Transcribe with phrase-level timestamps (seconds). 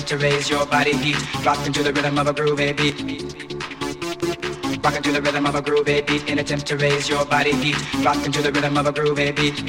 [0.00, 1.18] to raise your body heat.
[1.44, 2.98] Rock into the rhythm of a groovy beat.
[4.82, 7.76] Rocking to the rhythm of a groovy beat in attempt to raise your body heat.
[8.02, 9.60] Rocking to the rhythm of a groovy beat.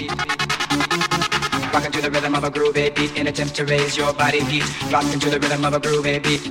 [1.74, 4.64] Rocking to the rhythm of a groovy beat in attempt to raise your body heat.
[4.92, 6.42] Rocking to the rhythm of a groovy beat.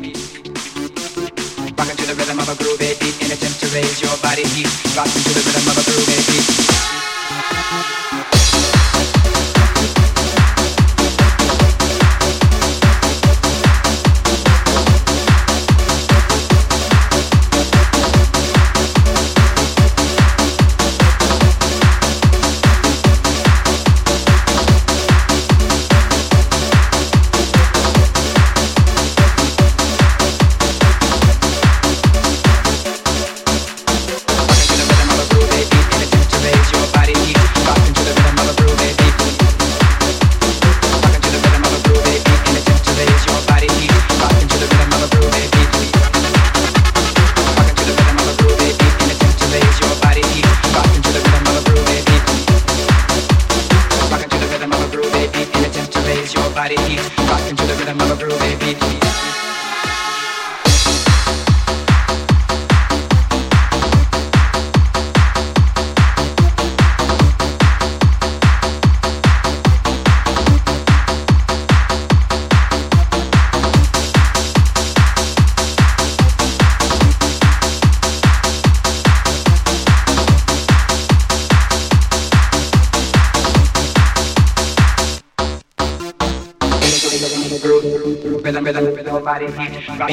[1.78, 4.68] Rocking to the rhythm of a groovy beat in attempt to raise your body heat.
[4.94, 6.46] Rocking to the rhythm of a groovy beat.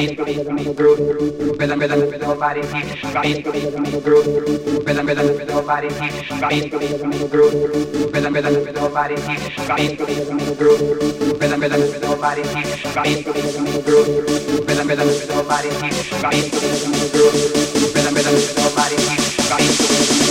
[0.06, 0.98] Beat, groove,
[1.58, 3.44] rhythm, rhythm, rhythm, body beat,
[4.04, 4.26] groove,
[4.86, 6.70] rhythm, rhythm, rhythm, body beat,
[7.30, 7.54] groove,
[8.12, 9.98] rhythm, rhythm, rhythm, body beat,
[10.58, 10.82] groove,
[11.40, 13.24] rhythm, rhythm, rhythm, body beat,
[13.84, 14.08] groove,
[14.68, 16.00] rhythm, rhythm, rhythm, body beat,
[17.12, 17.38] groove,
[17.94, 20.29] rhythm, rhythm, rhythm, body heat,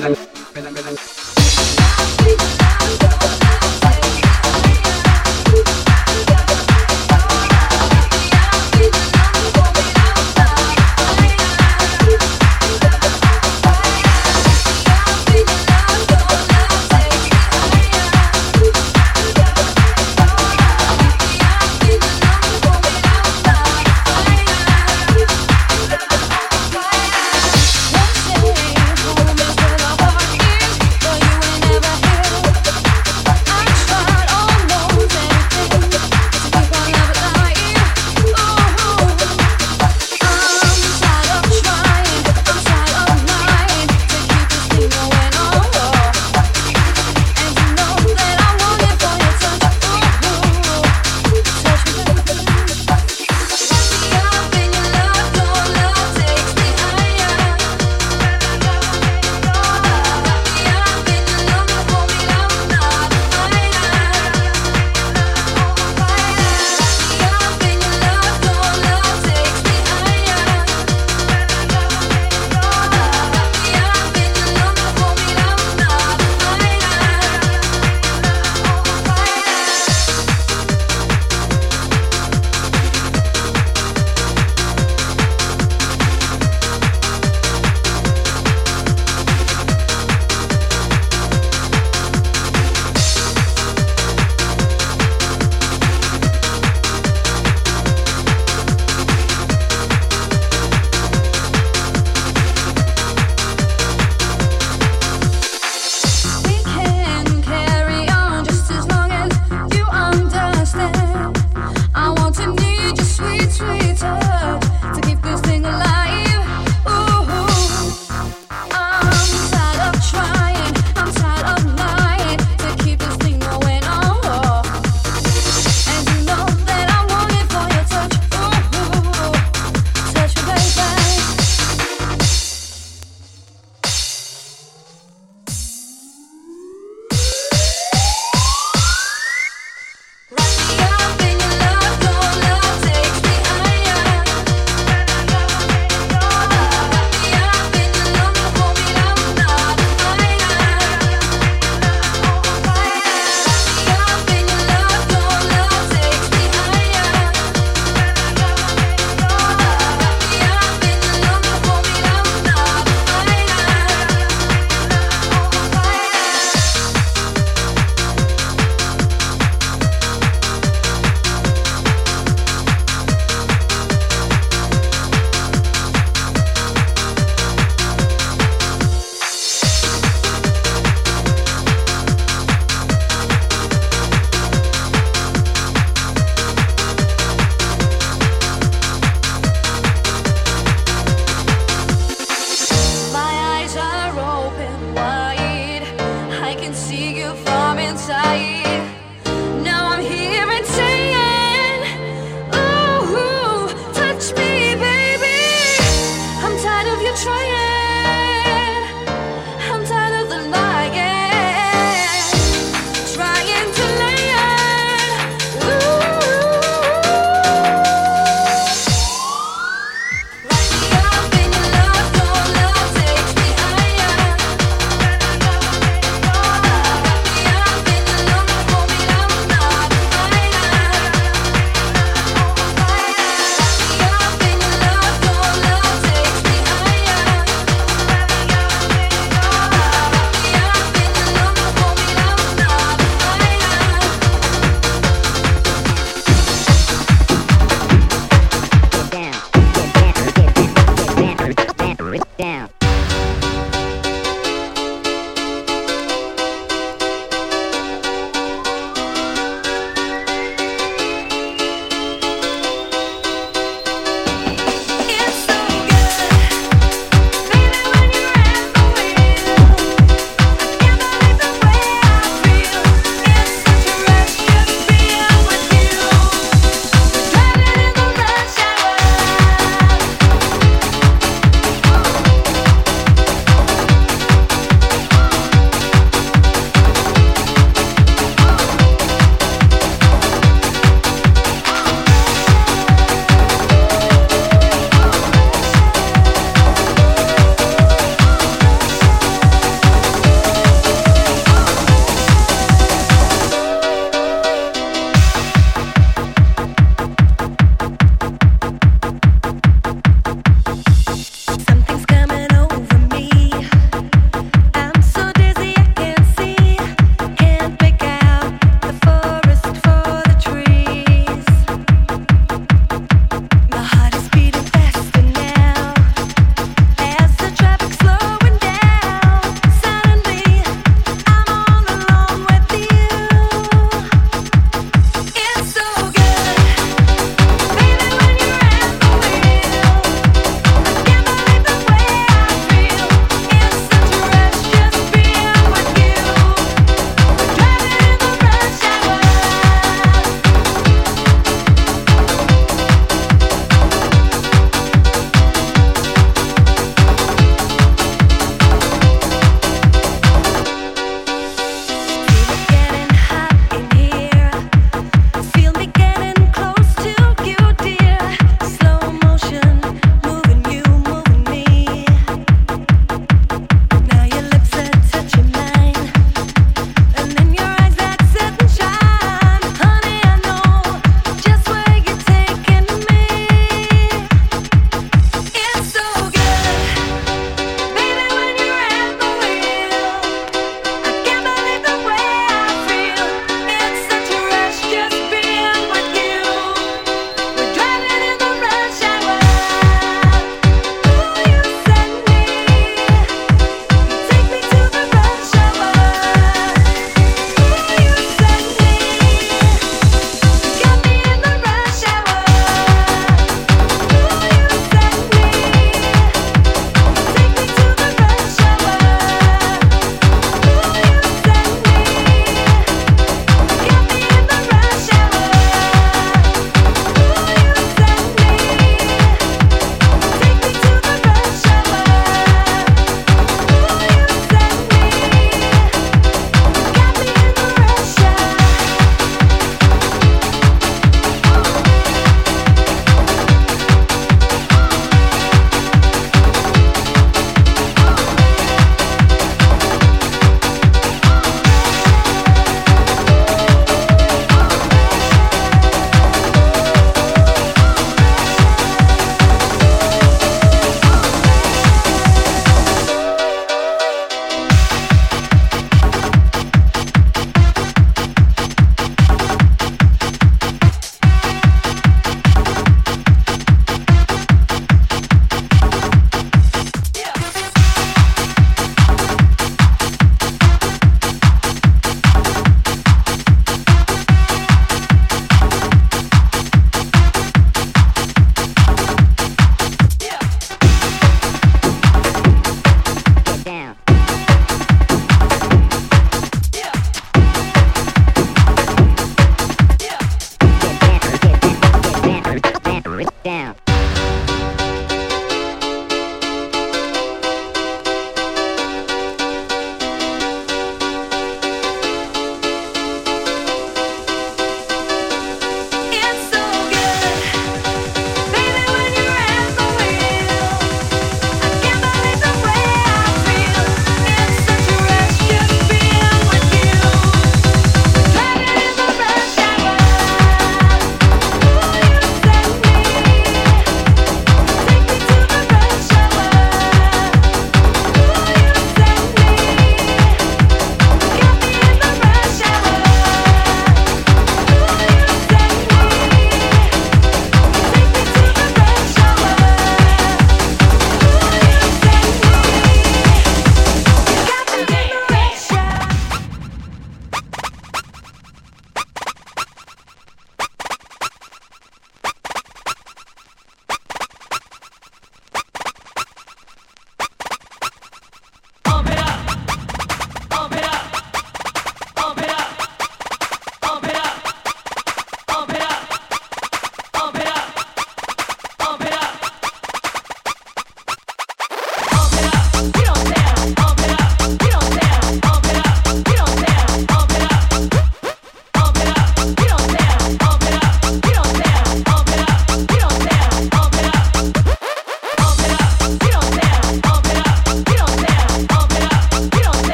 [0.00, 0.37] Gracias.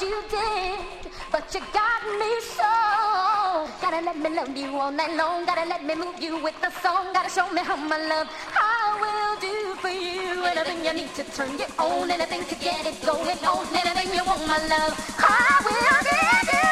[0.00, 2.72] you did, but you got me so.
[3.80, 5.46] Gotta let me love you all night long.
[5.46, 7.12] Gotta let me move you with the song.
[7.14, 10.44] Gotta show me how my love I will do for you.
[10.44, 14.24] Anything you need to turn you on, anything to get it going on, anything you
[14.24, 16.66] want, my love, I will give you.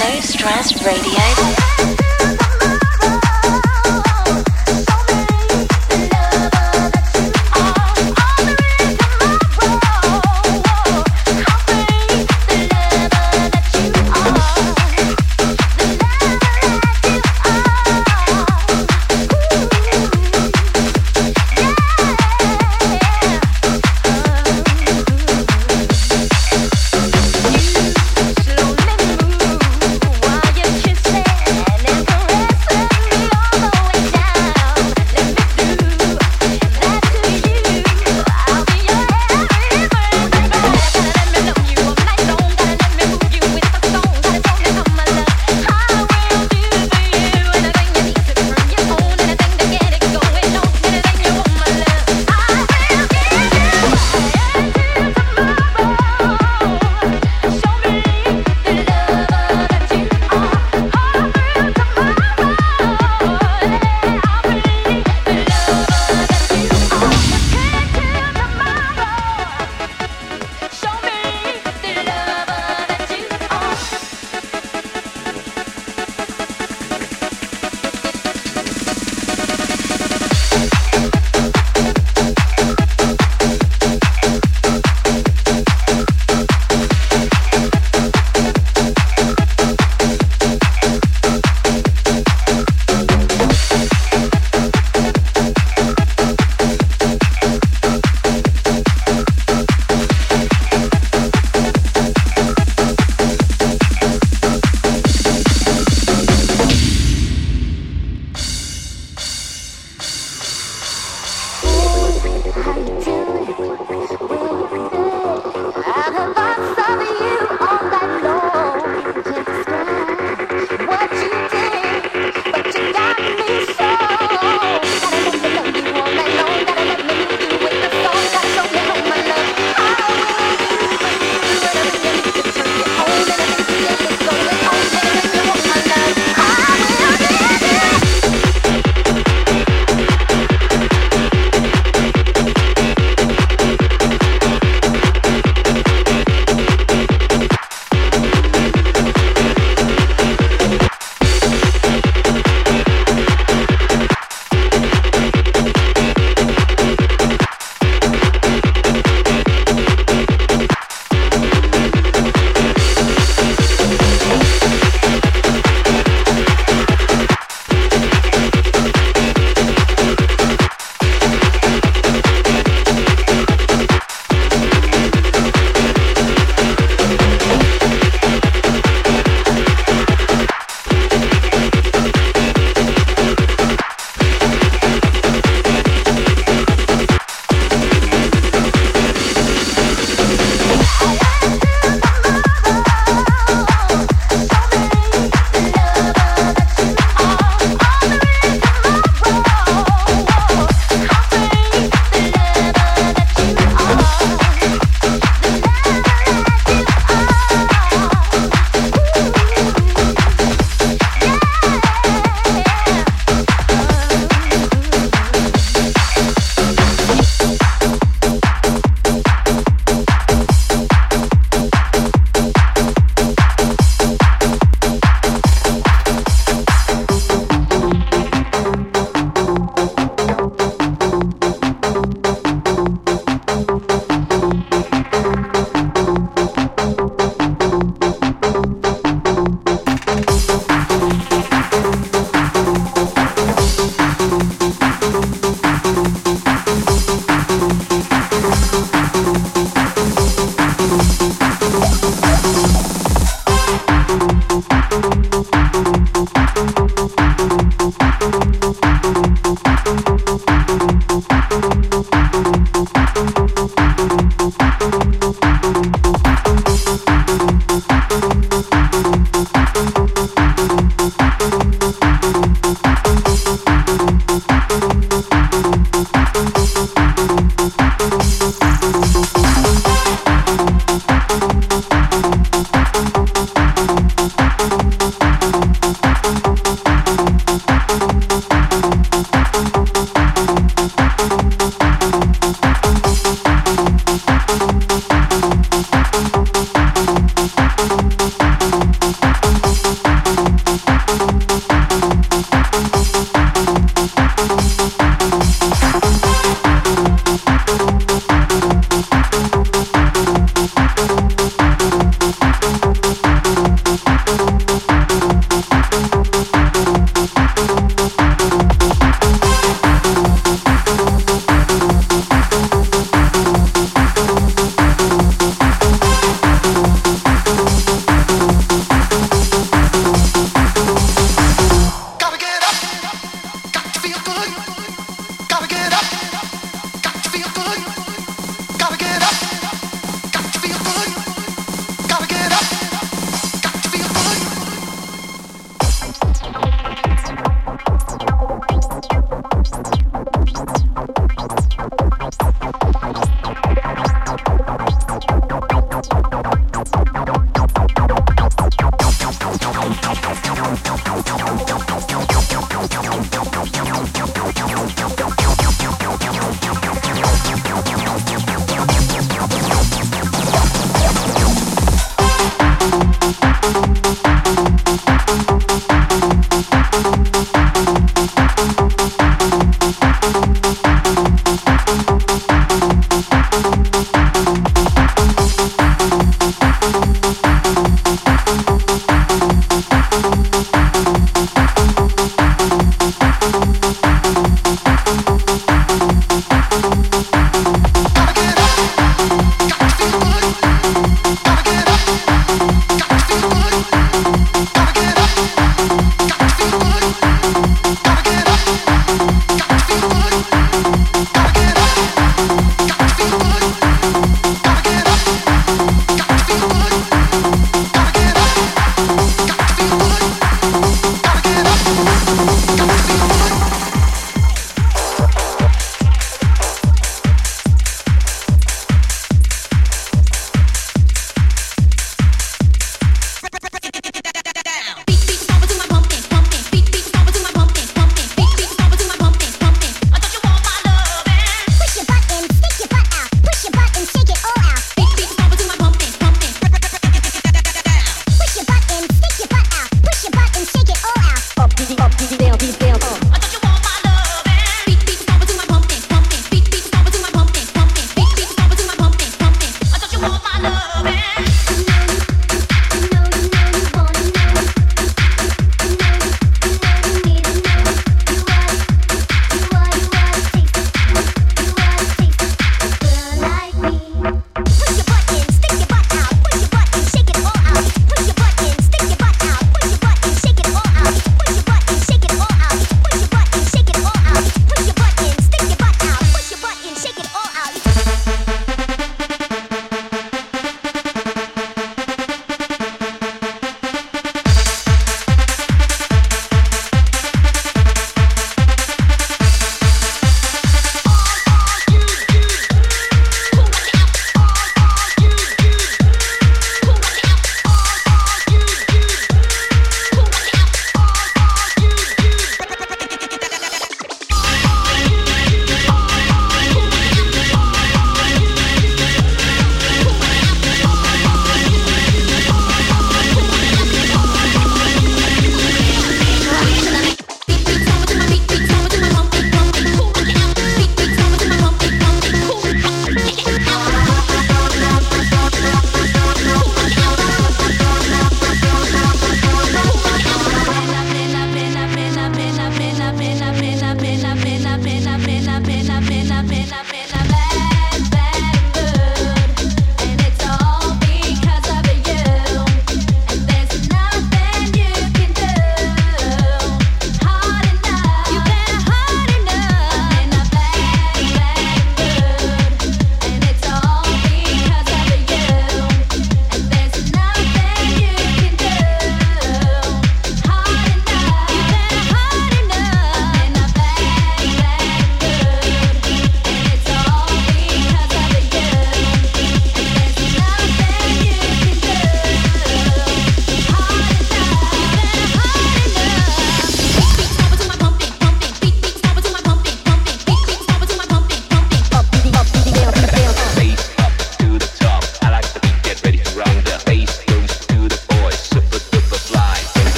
[0.00, 1.63] Low Stress Radio.